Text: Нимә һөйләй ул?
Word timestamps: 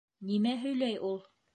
Нимә 0.29 0.55
һөйләй 0.63 0.99
ул? 1.13 1.19